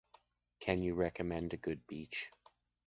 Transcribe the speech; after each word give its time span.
Can 0.59 0.81
you 0.81 0.95
recommend 0.95 1.53
a 1.53 1.57
good 1.57 1.85
beach? 1.85 2.31